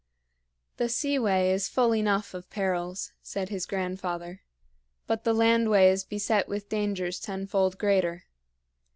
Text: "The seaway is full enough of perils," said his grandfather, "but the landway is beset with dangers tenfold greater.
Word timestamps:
"The 0.77 0.89
seaway 0.89 1.51
is 1.51 1.69
full 1.69 1.93
enough 1.93 2.33
of 2.33 2.49
perils," 2.49 3.11
said 3.21 3.49
his 3.49 3.67
grandfather, 3.67 4.41
"but 5.05 5.25
the 5.25 5.31
landway 5.31 5.91
is 5.91 6.03
beset 6.03 6.47
with 6.49 6.69
dangers 6.69 7.19
tenfold 7.19 7.77
greater. 7.77 8.23